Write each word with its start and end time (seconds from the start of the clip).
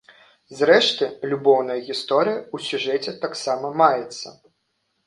Зрэшты, 0.61 1.09
любоўная 1.33 1.77
гісторыя 1.91 2.39
ў 2.55 2.57
сюжэце 2.71 3.15
таксама 3.29 3.75
маецца. 3.85 4.27